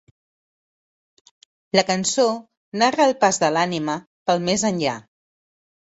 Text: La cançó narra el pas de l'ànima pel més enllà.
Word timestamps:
La 1.77 1.83
cançó 1.91 2.25
narra 2.85 3.07
el 3.11 3.15
pas 3.25 3.39
de 3.45 3.53
l'ànima 3.59 3.99
pel 4.31 4.45
més 4.49 4.65
enllà. 4.71 5.01